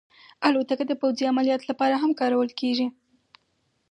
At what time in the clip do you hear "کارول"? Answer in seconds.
2.19-2.49